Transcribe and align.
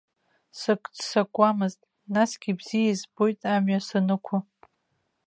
Сыццакуамызт, 0.59 1.79
насгьы 2.13 2.51
бзиа 2.59 2.91
избоит 2.91 3.39
амҩа 3.53 3.79
санықәу. 3.87 4.39